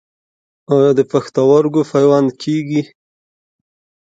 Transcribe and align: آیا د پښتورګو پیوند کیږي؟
آیا 0.75 0.91
د 0.97 1.01
پښتورګو 1.11 1.81
پیوند 1.91 2.29
کیږي؟ 2.43 2.81